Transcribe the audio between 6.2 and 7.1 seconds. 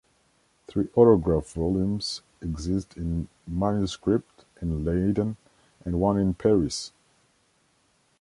Paris.